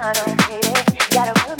I 0.00 0.12
don't 0.12 0.40
hate 0.42 0.64
it. 0.64 1.10
Gotta 1.10 1.48
move. 1.48 1.57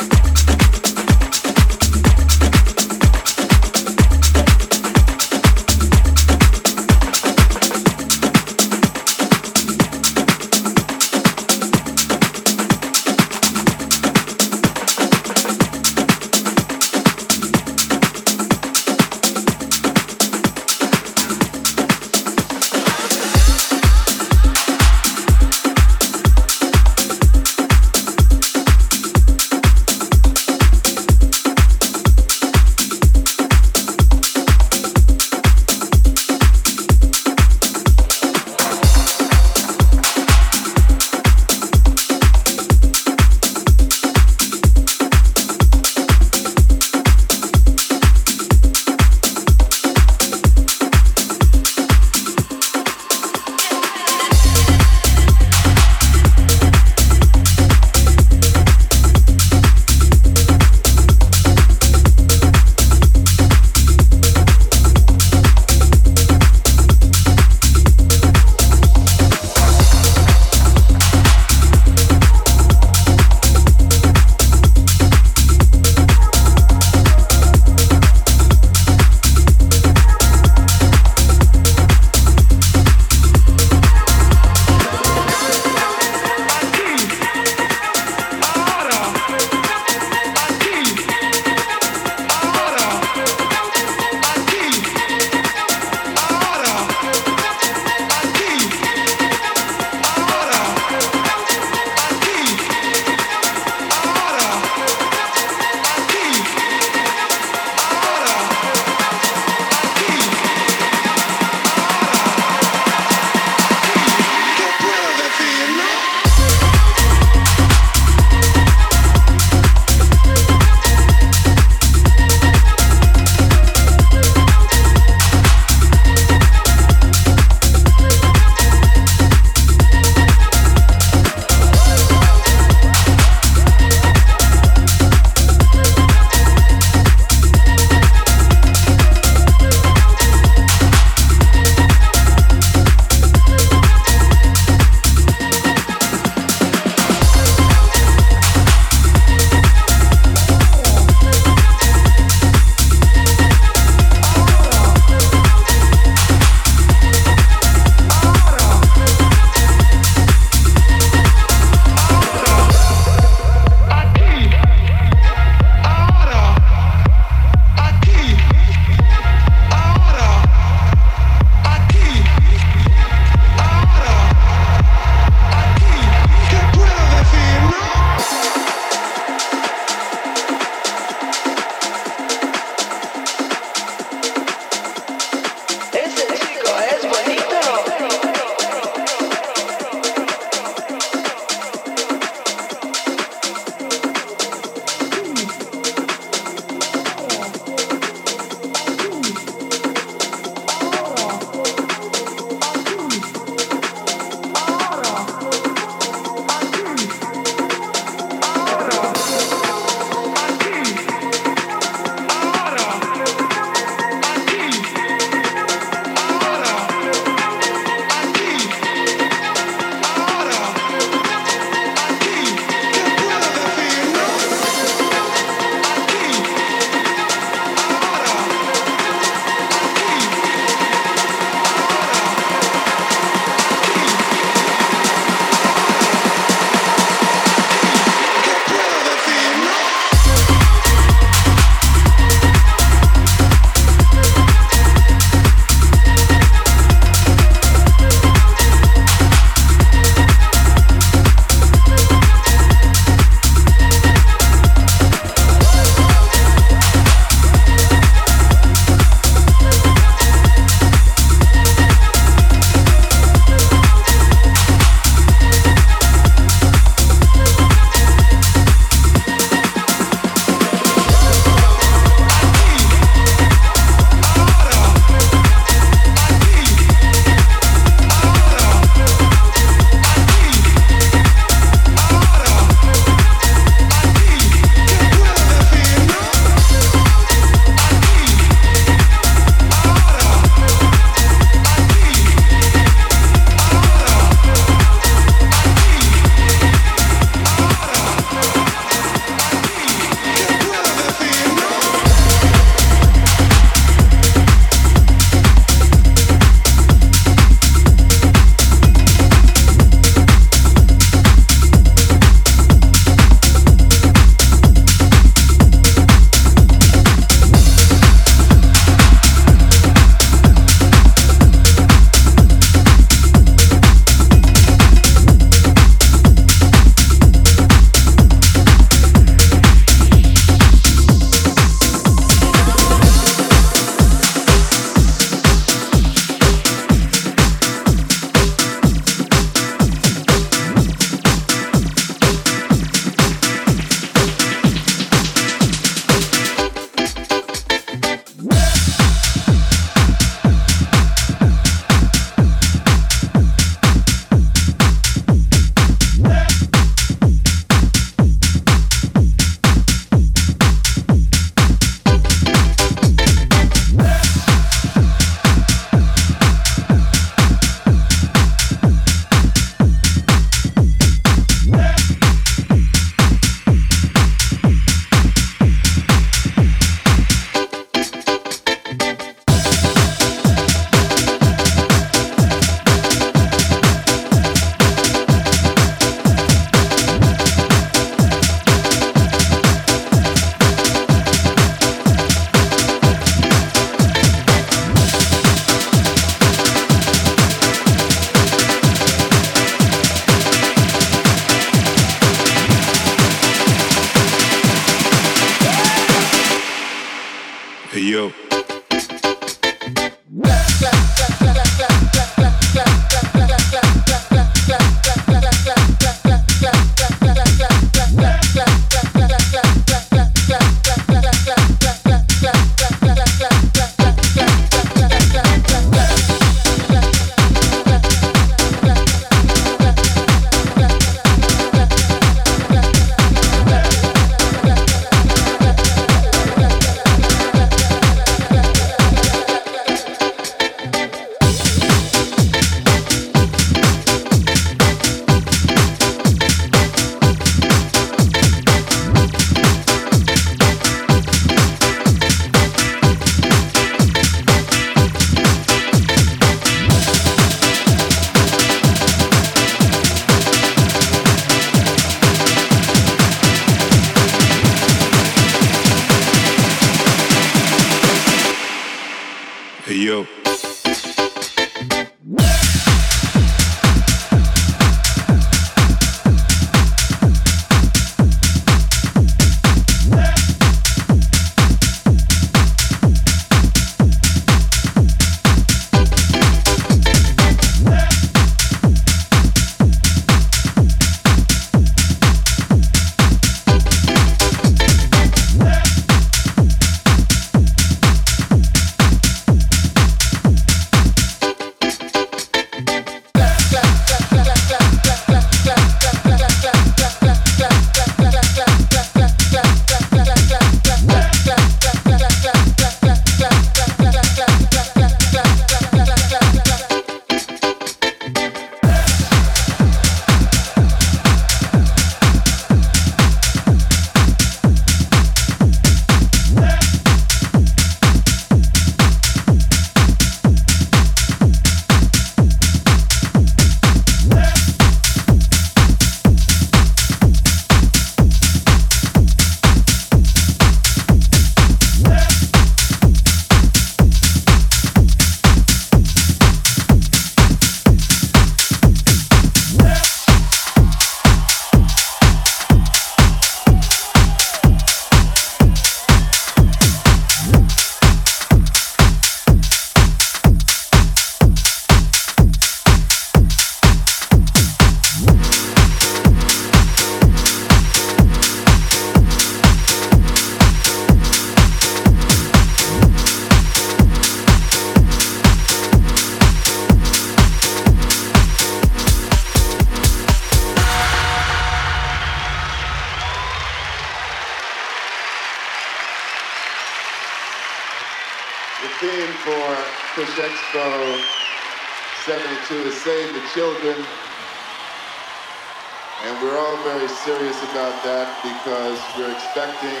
Expecting 599.54 600.00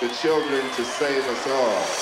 the 0.00 0.08
children 0.14 0.62
to 0.74 0.84
save 0.84 1.22
us 1.26 1.46
all. 1.48 1.99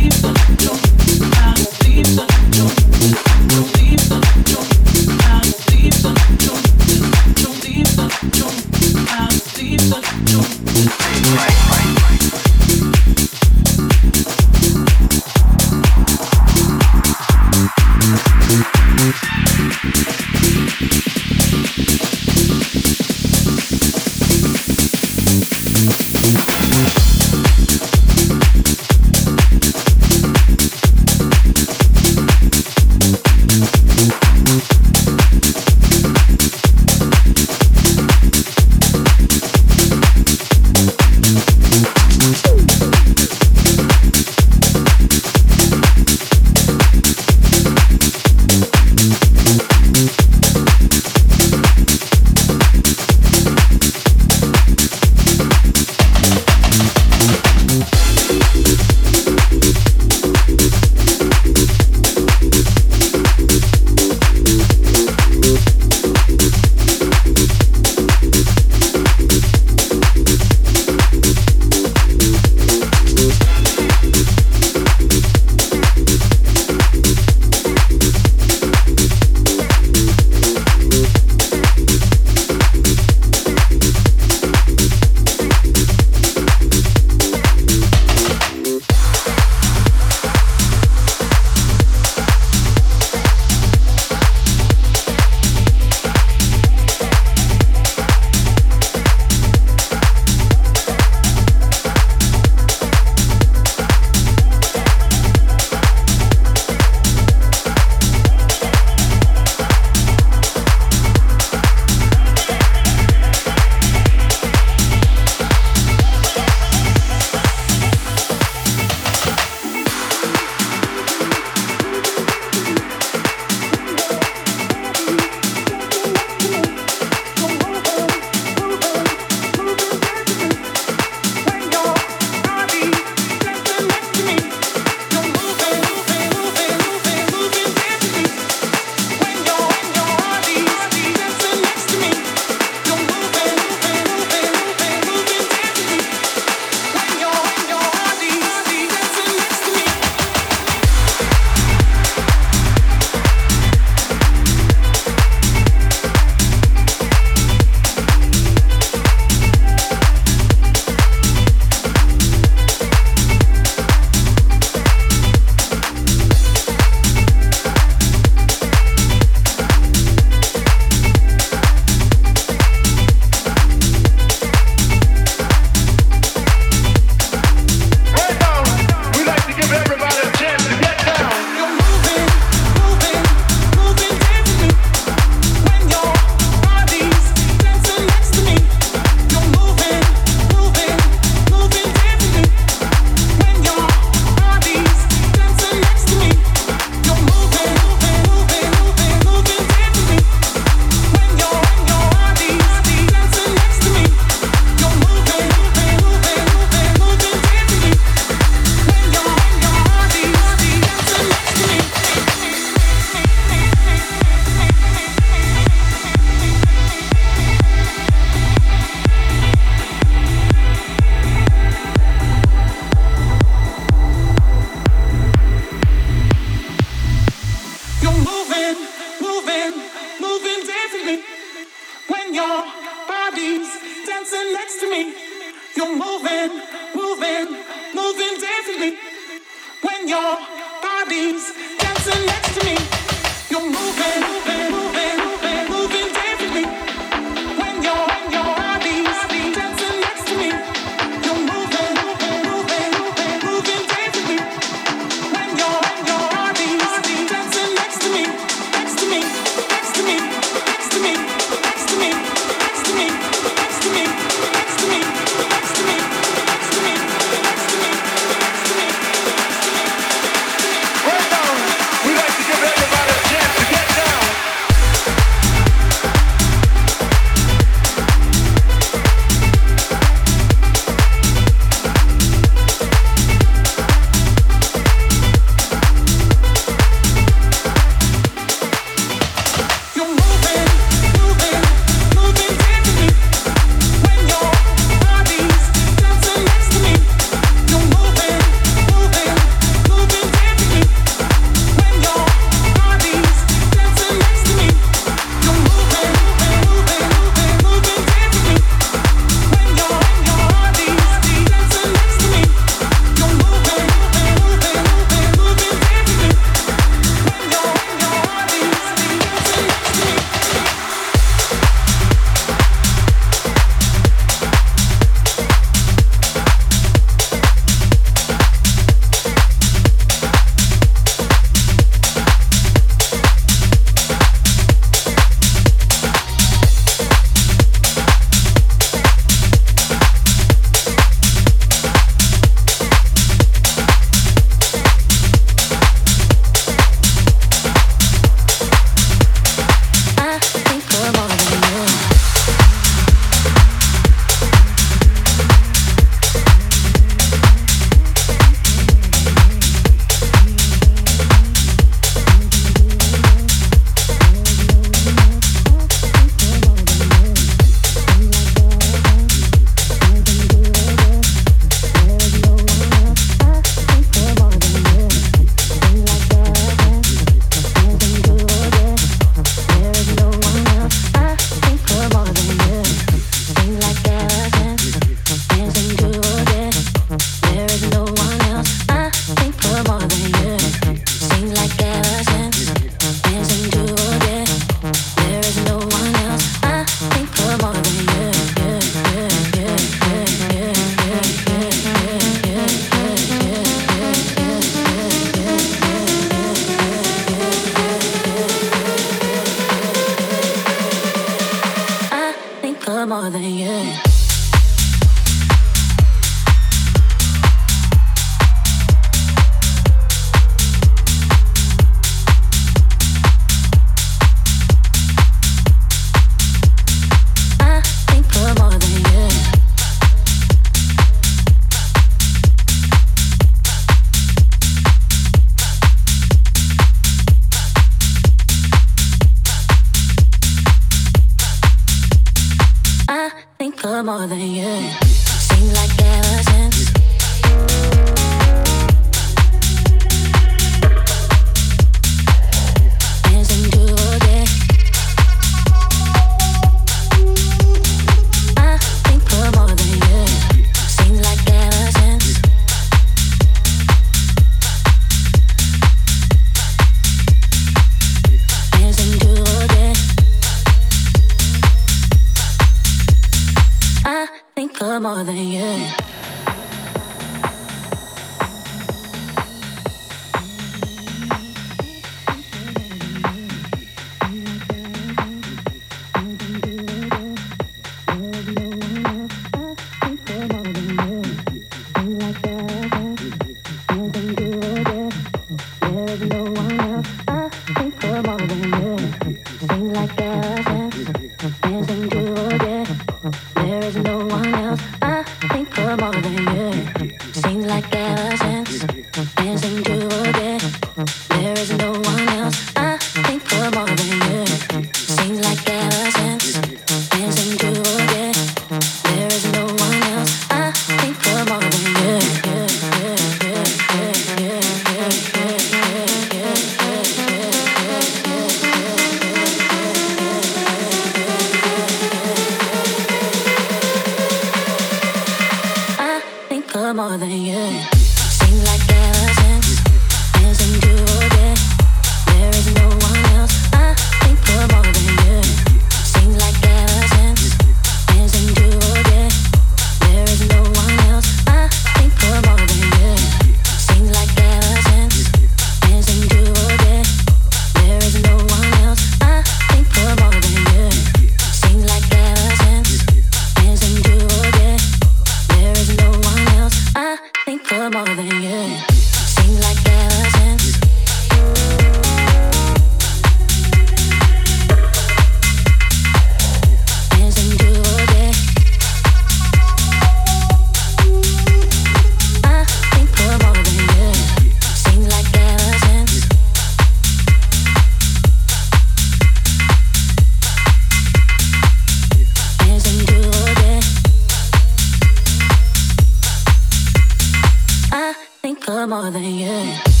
more 598.87 599.11
than 599.11 599.23
you. 599.23 600.00